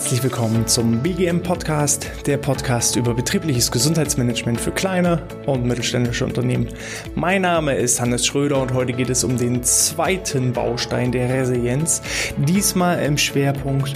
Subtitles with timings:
[0.00, 6.68] Herzlich willkommen zum BGM Podcast, der Podcast über betriebliches Gesundheitsmanagement für kleine und mittelständische Unternehmen.
[7.14, 12.00] Mein Name ist Hannes Schröder und heute geht es um den zweiten Baustein der Resilienz,
[12.38, 13.94] diesmal im Schwerpunkt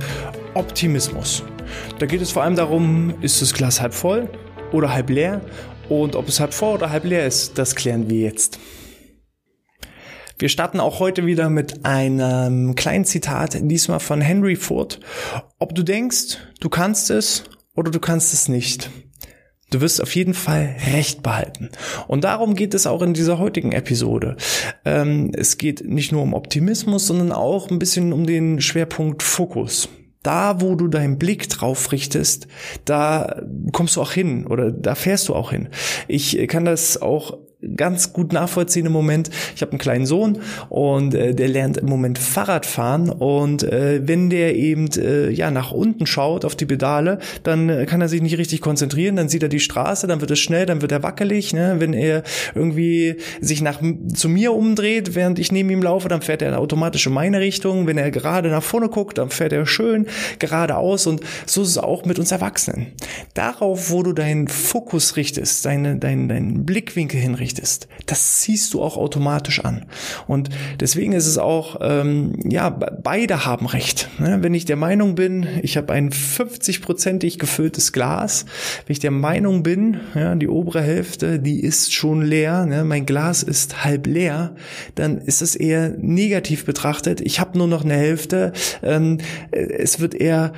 [0.52, 1.43] Optimismus.
[1.98, 4.29] Da geht es vor allem darum, ist das Glas halb voll
[4.72, 5.40] oder halb leer
[5.89, 8.58] und ob es halb voll oder halb leer ist, das klären wir jetzt.
[10.36, 14.98] Wir starten auch heute wieder mit einem kleinen Zitat, diesmal von Henry Ford.
[15.61, 17.44] Ob du denkst, du kannst es
[17.75, 18.90] oder du kannst es nicht.
[19.70, 21.70] Du wirst auf jeden Fall Recht behalten.
[22.08, 24.36] Und darum geht es auch in dieser heutigen Episode.
[24.84, 29.89] Ähm, es geht nicht nur um Optimismus, sondern auch ein bisschen um den Schwerpunkt Fokus.
[30.22, 32.48] Da, wo du deinen Blick drauf richtest,
[32.84, 35.69] da kommst du auch hin oder da fährst du auch hin.
[36.08, 37.39] Ich kann das auch
[37.77, 39.31] ganz gut nachvollziehen im Moment.
[39.55, 44.01] Ich habe einen kleinen Sohn und äh, der lernt im Moment Fahrrad fahren und äh,
[44.06, 48.09] wenn der eben äh, ja nach unten schaut auf die Pedale, dann äh, kann er
[48.09, 50.93] sich nicht richtig konzentrieren, dann sieht er die Straße, dann wird es schnell, dann wird
[50.93, 51.77] er wackelig, ne?
[51.79, 52.23] wenn er
[52.55, 53.81] irgendwie sich nach
[54.15, 57.87] zu mir umdreht, während ich neben ihm laufe, dann fährt er automatisch in meine Richtung,
[57.87, 60.06] wenn er gerade nach vorne guckt, dann fährt er schön
[60.39, 62.89] geradeaus und so ist es auch mit uns Erwachsenen.
[63.34, 67.88] Darauf, wo du deinen Fokus richtest, deine, deinen, deinen Blickwinkel hinrichtest, richtest.
[68.06, 69.86] Das ziehst du auch automatisch an.
[70.27, 74.08] Und deswegen ist es auch, ähm, ja, beide haben recht.
[74.19, 74.38] Ne?
[74.41, 78.44] Wenn ich der Meinung bin, ich habe ein 50-prozentig gefülltes Glas,
[78.86, 82.84] wenn ich der Meinung bin, ja, die obere Hälfte, die ist schon leer, ne?
[82.84, 84.55] mein Glas ist halb leer,
[84.94, 87.20] dann ist es eher negativ betrachtet.
[87.20, 88.52] Ich habe nur noch eine Hälfte.
[88.82, 89.19] Ähm,
[89.50, 90.52] es wird eher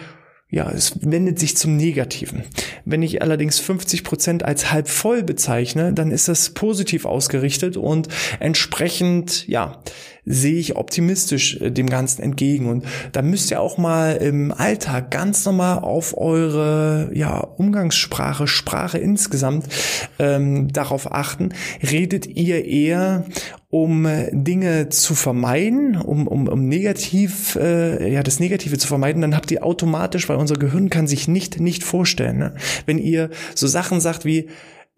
[0.49, 2.45] ja, es wendet sich zum Negativen.
[2.85, 8.09] Wenn ich allerdings 50 Prozent als halb voll bezeichne, dann ist das positiv ausgerichtet und
[8.39, 9.83] entsprechend, ja,
[10.27, 12.67] sehe ich optimistisch äh, dem Ganzen entgegen.
[12.67, 18.99] Und da müsst ihr auch mal im Alltag ganz normal auf eure ja, Umgangssprache, Sprache
[18.99, 19.67] insgesamt
[20.19, 21.51] ähm, darauf achten.
[21.83, 23.25] Redet ihr eher
[23.69, 29.23] um äh, Dinge zu vermeiden, um, um, um negativ, äh, ja, das Negative zu vermeiden,
[29.23, 32.39] dann habt ihr automatisch, weil unser Gehirn kann sich nicht, nicht vorstellen.
[32.39, 32.55] Ne?
[32.87, 34.49] Wenn ihr so Sachen sagt wie,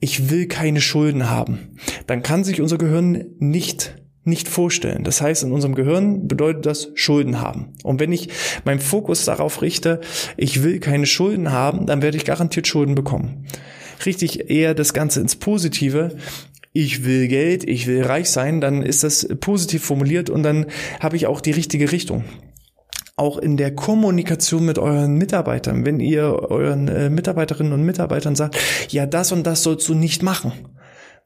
[0.01, 3.97] ich will keine Schulden haben, dann kann sich unser Gehirn nicht
[4.29, 5.05] nicht vorstellen.
[5.05, 7.75] Das heißt, in unserem Gehirn bedeutet das Schulden haben.
[7.83, 8.29] Und wenn ich
[8.65, 10.01] meinen Fokus darauf richte,
[10.37, 13.47] ich will keine Schulden haben, dann werde ich garantiert Schulden bekommen.
[14.07, 16.17] Richtig eher das Ganze ins Positive.
[16.73, 20.67] Ich will Geld, ich will reich sein, dann ist das positiv formuliert und dann
[21.01, 22.25] habe ich auch die richtige Richtung
[23.17, 28.57] auch in der Kommunikation mit euren Mitarbeitern, wenn ihr euren äh, Mitarbeiterinnen und Mitarbeitern sagt,
[28.91, 30.53] ja, das und das sollst du nicht machen,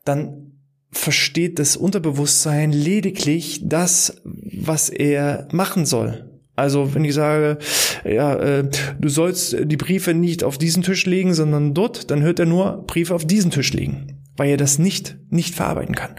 [0.05, 0.53] dann
[0.93, 6.29] versteht das Unterbewusstsein lediglich das, was er machen soll.
[6.55, 7.59] Also wenn ich sage,
[8.05, 8.69] ja, äh,
[9.01, 12.85] du sollst die Briefe nicht auf diesen Tisch legen, sondern dort, dann hört er nur
[12.87, 16.17] Briefe auf diesen Tisch legen, weil er das nicht nicht verarbeiten kann.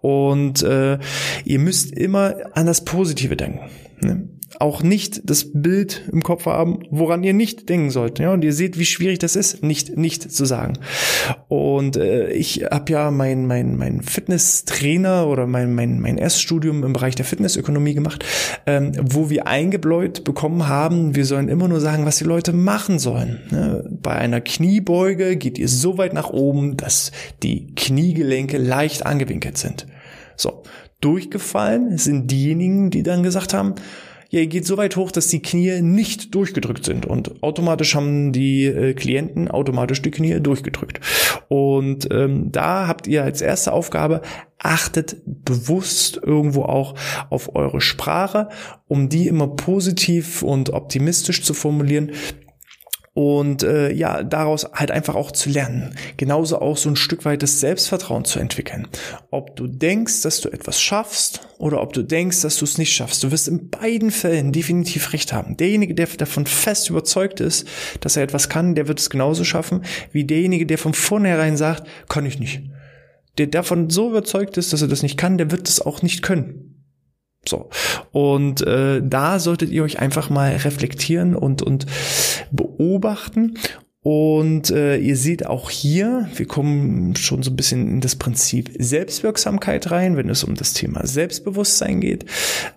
[0.00, 0.98] Und äh,
[1.44, 3.70] ihr müsst immer an das Positive denken.
[4.00, 4.28] Ne?
[4.60, 8.18] Auch nicht das Bild im Kopf haben, woran ihr nicht denken sollt.
[8.18, 10.78] Ja, und ihr seht, wie schwierig das ist, nicht nicht zu sagen.
[11.48, 16.92] Und äh, ich habe ja mein mein mein Fitnesstrainer oder mein mein mein Erststudium im
[16.92, 18.24] Bereich der Fitnessökonomie gemacht,
[18.66, 22.98] ähm, wo wir eingebläut bekommen haben, wir sollen immer nur sagen, was die Leute machen
[22.98, 23.40] sollen.
[23.50, 23.88] Ne?
[23.90, 27.12] Bei einer Kniebeuge geht ihr so weit nach oben, dass
[27.42, 29.86] die Kniegelenke leicht angewinkelt sind.
[30.36, 30.62] So,
[31.00, 33.74] durchgefallen sind diejenigen, die dann gesagt haben,
[34.32, 38.32] ja, ihr geht so weit hoch, dass die Knie nicht durchgedrückt sind und automatisch haben
[38.32, 41.00] die äh, Klienten automatisch die Knie durchgedrückt.
[41.48, 44.22] Und ähm, da habt ihr als erste Aufgabe,
[44.58, 46.94] achtet bewusst irgendwo auch
[47.28, 48.48] auf eure Sprache,
[48.88, 52.12] um die immer positiv und optimistisch zu formulieren,
[53.14, 55.94] und äh, ja, daraus halt einfach auch zu lernen.
[56.16, 58.88] Genauso auch so ein Stück weit das Selbstvertrauen zu entwickeln.
[59.30, 62.94] Ob du denkst, dass du etwas schaffst oder ob du denkst, dass du es nicht
[62.94, 63.22] schaffst.
[63.22, 65.58] Du wirst in beiden Fällen definitiv recht haben.
[65.58, 67.68] Derjenige, der davon fest überzeugt ist,
[68.00, 71.86] dass er etwas kann, der wird es genauso schaffen, wie derjenige, der von vornherein sagt,
[72.08, 72.62] kann ich nicht.
[73.36, 76.22] Der davon so überzeugt ist, dass er das nicht kann, der wird es auch nicht
[76.22, 76.71] können.
[77.44, 77.70] So.
[78.12, 81.86] Und äh, da solltet ihr euch einfach mal reflektieren und, und
[82.50, 83.58] beobachten.
[84.04, 88.72] Und äh, ihr seht auch hier, wir kommen schon so ein bisschen in das Prinzip
[88.76, 92.26] Selbstwirksamkeit rein, wenn es um das Thema Selbstbewusstsein geht.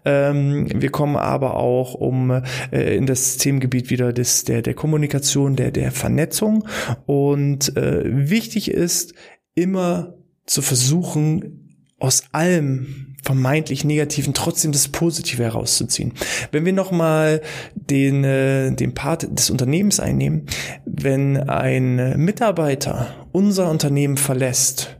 [0.05, 2.29] Ähm, wir kommen aber auch um
[2.71, 6.67] äh, in das Themengebiet wieder des, der, der Kommunikation, der, der Vernetzung.
[7.07, 9.15] Und äh, wichtig ist,
[9.55, 10.13] immer
[10.45, 16.13] zu versuchen, aus allem vermeintlich Negativen trotzdem das Positive herauszuziehen.
[16.51, 17.41] Wenn wir nochmal
[17.75, 20.45] den, äh, den Part des Unternehmens einnehmen,
[20.85, 24.95] wenn ein Mitarbeiter unser Unternehmen verlässt,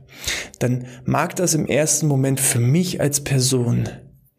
[0.58, 3.88] dann mag das im ersten Moment für mich als Person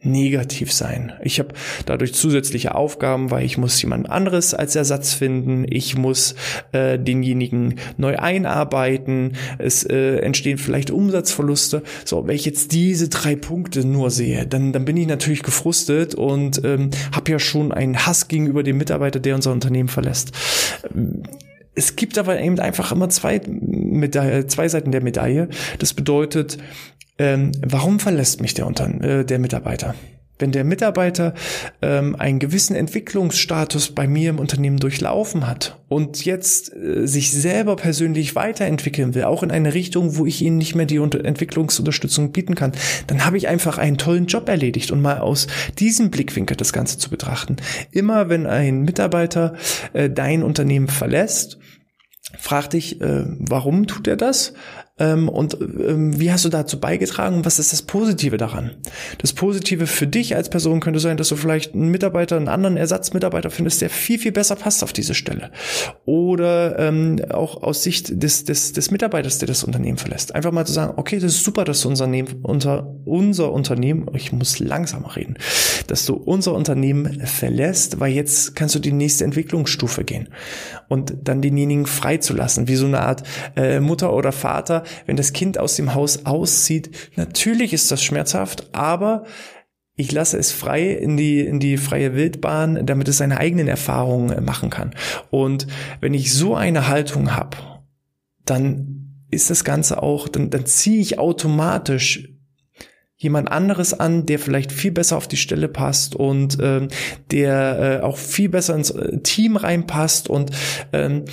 [0.02, 1.14] negativ sein.
[1.24, 1.50] Ich habe
[1.86, 6.36] dadurch zusätzliche Aufgaben, weil ich muss jemand anderes als Ersatz finden, ich muss
[6.72, 11.82] äh, denjenigen neu einarbeiten, es äh, entstehen vielleicht Umsatzverluste.
[12.06, 16.14] So, wenn ich jetzt diese drei Punkte nur sehe, dann, dann bin ich natürlich gefrustet
[16.14, 20.32] und ähm, habe ja schon einen Hass gegenüber dem Mitarbeiter, der unser Unternehmen verlässt.
[21.74, 25.50] Es gibt aber eben einfach immer zwei, Medaille, zwei Seiten der Medaille.
[25.78, 26.58] Das bedeutet,
[27.20, 29.96] ähm, warum verlässt mich der, Unter äh, der Mitarbeiter?
[30.40, 31.34] Wenn der Mitarbeiter
[31.82, 37.76] ähm, einen gewissen Entwicklungsstatus bei mir im Unternehmen durchlaufen hat und jetzt äh, sich selber
[37.76, 42.34] persönlich weiterentwickeln will, auch in eine Richtung, wo ich ihnen nicht mehr die Unter Entwicklungsunterstützung
[42.34, 42.74] bieten kann,
[43.08, 45.48] dann habe ich einfach einen tollen Job erledigt und mal aus
[45.80, 47.56] diesem Blickwinkel das Ganze zu betrachten.
[47.92, 49.56] Immer wenn ein Mitarbeiter
[49.94, 51.58] äh, dein Unternehmen verlässt,
[52.38, 54.54] frag dich, äh, warum tut er das?
[55.00, 57.46] Ähm, und ähm, wie hast du dazu beigetragen?
[57.46, 58.72] Was ist das Positive daran?
[59.20, 62.78] Das Positive für dich als Person könnte sein, dass du vielleicht einen Mitarbeiter, einen anderen
[62.78, 65.52] Ersatzmitarbeiter findest, der viel, viel besser passt auf diese Stelle.
[66.06, 70.34] Oder ähm, auch aus Sicht des, des, des Mitarbeiters, der das Unternehmen verlässt.
[70.34, 72.10] Einfach mal zu sagen, okay, das ist super, dass du unser,
[72.42, 75.38] unser, unser Unternehmen, ich muss langsamer reden,
[75.88, 80.30] dass du unser Unternehmen verlässt, weil jetzt kannst du die nächste Entwicklungsstufe gehen.
[80.88, 83.24] Und dann denjenigen freizulassen, wie so eine Art
[83.56, 86.92] äh, Mutter oder Vater, wenn das Kind aus dem Haus auszieht.
[87.16, 89.26] Natürlich ist das schmerzhaft, aber
[89.96, 94.32] ich lasse es frei in die, in die freie Wildbahn, damit es seine eigenen Erfahrungen
[94.32, 94.94] äh, machen kann.
[95.32, 95.68] Und
[96.00, 97.58] wenn ich so eine Haltung habe,
[98.46, 102.30] dann ist das Ganze auch, dann, dann ziehe ich automatisch
[103.18, 106.90] jemand anderes an, der vielleicht viel besser auf die Stelle passt und ähm,
[107.32, 110.52] der äh, auch viel besser ins äh, Team reinpasst und
[110.94, 111.26] ähm,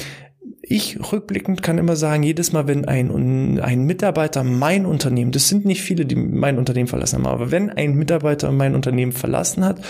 [0.69, 5.65] ich rückblickend kann immer sagen, jedes Mal, wenn ein, ein Mitarbeiter mein Unternehmen, das sind
[5.65, 9.81] nicht viele, die mein Unternehmen verlassen haben, aber wenn ein Mitarbeiter mein Unternehmen verlassen hat,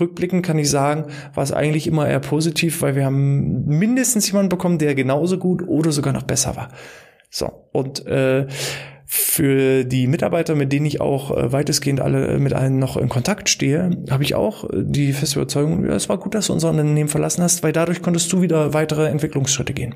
[0.00, 4.48] rückblickend kann ich sagen, war es eigentlich immer eher positiv, weil wir haben mindestens jemanden
[4.48, 6.68] bekommen, der genauso gut oder sogar noch besser war.
[7.30, 8.46] So, und äh,
[9.06, 13.08] für die Mitarbeiter, mit denen ich auch äh, weitestgehend alle äh, mit allen noch in
[13.08, 16.52] Kontakt stehe, habe ich auch äh, die feste Überzeugung, ja, es war gut, dass du
[16.52, 19.94] unser Unternehmen verlassen hast, weil dadurch konntest du wieder weitere Entwicklungsschritte gehen.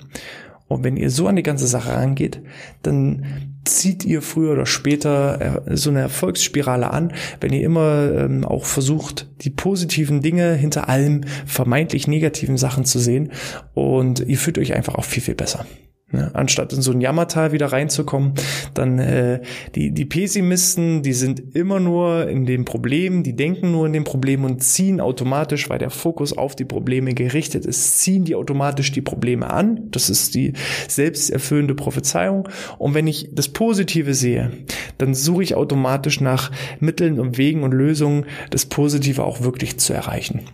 [0.66, 2.42] Und wenn ihr so an die ganze Sache rangeht,
[2.82, 3.24] dann
[3.64, 9.30] zieht ihr früher oder später so eine Erfolgsspirale an, wenn ihr immer ähm, auch versucht,
[9.40, 13.32] die positiven Dinge hinter allem vermeintlich negativen Sachen zu sehen
[13.72, 15.64] und ihr fühlt euch einfach auch viel, viel besser.
[16.10, 16.30] Ne?
[16.34, 18.32] Anstatt in so ein Jammertal wieder reinzukommen,
[18.72, 19.42] dann äh,
[19.74, 24.04] die, die Pessimisten, die sind immer nur in dem Problem, die denken nur in dem
[24.04, 28.90] Problem und ziehen automatisch, weil der Fokus auf die Probleme gerichtet ist, ziehen die automatisch
[28.90, 29.90] die Probleme an.
[29.90, 30.54] Das ist die
[30.88, 32.48] selbsterfüllende Prophezeiung.
[32.78, 34.52] Und wenn ich das Positive sehe,
[34.96, 36.50] dann suche ich automatisch nach
[36.80, 40.46] Mitteln und Wegen und Lösungen, das Positive auch wirklich zu erreichen.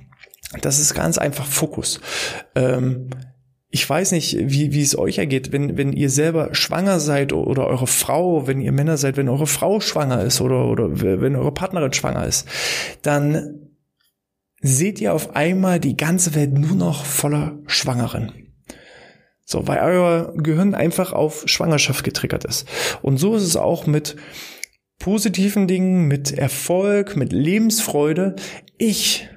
[0.62, 2.00] Das ist ganz einfach Fokus.
[2.56, 3.08] Ähm,
[3.74, 7.66] ich weiß nicht, wie, wie es euch ergeht, wenn, wenn ihr selber schwanger seid oder
[7.66, 11.50] eure Frau, wenn ihr Männer seid, wenn eure Frau schwanger ist oder, oder wenn eure
[11.50, 12.46] Partnerin schwanger ist,
[13.02, 13.72] dann
[14.60, 18.52] seht ihr auf einmal die ganze Welt nur noch voller Schwangeren.
[19.44, 22.68] So, weil euer Gehirn einfach auf Schwangerschaft getriggert ist.
[23.02, 24.14] Und so ist es auch mit
[25.00, 28.36] positiven Dingen, mit Erfolg, mit Lebensfreude.
[28.78, 29.28] Ich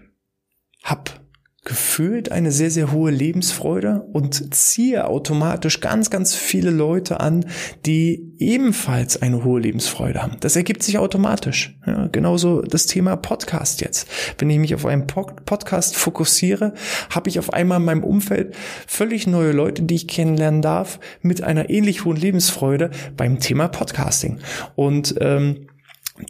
[0.84, 1.26] hab
[1.67, 7.45] gefühlt eine sehr, sehr hohe Lebensfreude und ziehe automatisch ganz, ganz viele Leute an,
[7.86, 10.38] die ebenfalls eine hohe Lebensfreude haben.
[10.39, 11.77] Das ergibt sich automatisch.
[11.86, 14.07] Ja, genauso das Thema Podcast jetzt.
[14.38, 16.74] Wenn ich mich auf einen Podcast fokussiere,
[17.09, 18.55] habe ich auf einmal in meinem Umfeld
[18.88, 24.39] völlig neue Leute, die ich kennenlernen darf, mit einer ähnlich hohen Lebensfreude beim Thema Podcasting.
[24.75, 25.67] Und ähm,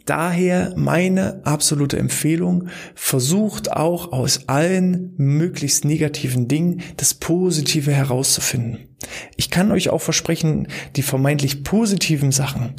[0.04, 8.88] Daher meine absolute Empfehlung, versucht auch aus allen möglichst negativen Dingen das Positive herauszufinden.
[9.36, 12.74] Ich kann euch auch versprechen, die vermeintlich positiven Sachen,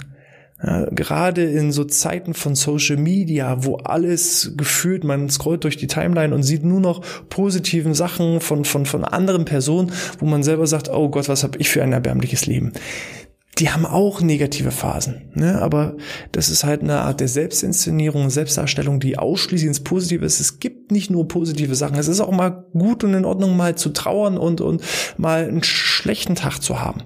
[0.61, 5.87] ja, gerade in so Zeiten von Social Media, wo alles gefühlt, man scrollt durch die
[5.87, 10.67] Timeline und sieht nur noch positiven Sachen von, von, von anderen Personen, wo man selber
[10.67, 12.73] sagt, oh Gott, was habe ich für ein erbärmliches Leben
[13.59, 15.29] die haben auch negative Phasen.
[15.33, 15.61] Ne?
[15.61, 15.97] Aber
[16.31, 20.39] das ist halt eine Art der Selbstinszenierung, Selbstdarstellung, die ausschließlich ins Positive ist.
[20.39, 21.97] Es gibt nicht nur positive Sachen.
[21.97, 24.81] Es ist auch mal gut und in Ordnung, mal zu trauern und, und
[25.17, 27.03] mal einen schlechten Tag zu haben.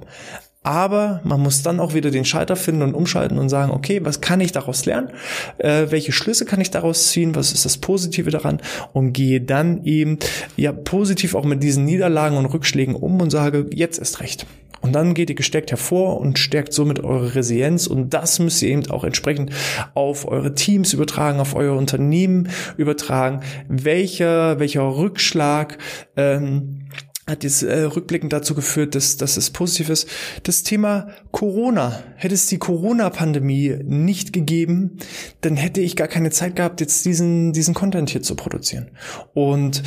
[0.63, 4.21] Aber man muss dann auch wieder den Schalter finden und umschalten und sagen, okay, was
[4.21, 5.09] kann ich daraus lernen?
[5.57, 7.35] Äh, welche Schlüsse kann ich daraus ziehen?
[7.35, 8.61] Was ist das Positive daran?
[8.93, 10.19] Und gehe dann eben
[10.55, 14.45] ja positiv auch mit diesen Niederlagen und Rückschlägen um und sage, jetzt ist recht.
[14.83, 17.87] Und dann geht ihr gestärkt hervor und stärkt somit eure Resilienz.
[17.87, 19.51] Und das müsst ihr eben auch entsprechend
[19.93, 23.41] auf eure Teams übertragen, auf euer Unternehmen übertragen.
[23.69, 25.77] Welcher, welcher Rückschlag
[26.17, 26.89] ähm,
[27.25, 30.09] hat jetzt äh, rückblickend dazu geführt, dass, dass es positiv ist.
[30.43, 32.03] Das Thema Corona.
[32.15, 34.97] Hätte es die Corona-Pandemie nicht gegeben,
[35.41, 38.91] dann hätte ich gar keine Zeit gehabt, jetzt diesen, diesen Content hier zu produzieren.
[39.33, 39.83] Und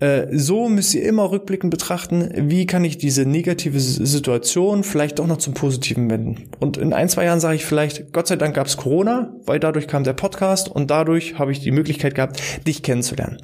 [0.00, 5.26] äh, so müsst ihr immer rückblickend betrachten, wie kann ich diese negative Situation vielleicht doch
[5.26, 6.48] noch zum Positiven wenden.
[6.58, 9.60] Und in ein, zwei Jahren sage ich vielleicht, Gott sei Dank gab es Corona, weil
[9.60, 13.38] dadurch kam der Podcast und dadurch habe ich die Möglichkeit gehabt, dich kennenzulernen.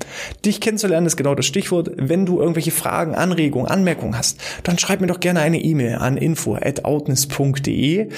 [0.45, 1.91] Dich kennenzulernen ist genau das Stichwort.
[1.97, 5.97] Wenn du irgendwelche Fragen an Anregung, Anmerkung hast, dann schreib mir doch gerne eine E-Mail
[5.97, 8.09] an info@outness.de.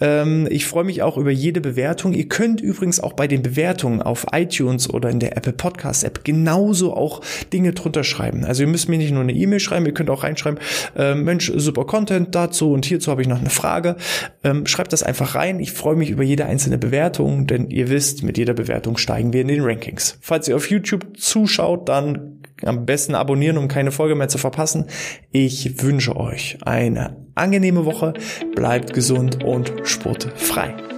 [0.00, 2.12] Ähm, ich freue mich auch über jede Bewertung.
[2.12, 6.24] Ihr könnt übrigens auch bei den Bewertungen auf iTunes oder in der Apple Podcast App
[6.24, 7.22] genauso auch
[7.54, 8.44] Dinge drunter schreiben.
[8.44, 10.60] Also ihr müsst mir nicht nur eine E-Mail schreiben, ihr könnt auch reinschreiben,
[10.94, 13.96] äh, Mensch, super Content dazu und hierzu habe ich noch eine Frage.
[14.44, 15.58] Ähm, schreibt das einfach rein.
[15.58, 19.40] Ich freue mich über jede einzelne Bewertung, denn ihr wisst, mit jeder Bewertung steigen wir
[19.40, 20.18] in den Rankings.
[20.20, 24.86] Falls ihr auf YouTube zuschaut, dann am besten abonnieren, um keine Folge mehr zu verpassen.
[25.30, 28.14] Ich wünsche euch eine angenehme Woche,
[28.54, 30.95] bleibt gesund und sportfrei.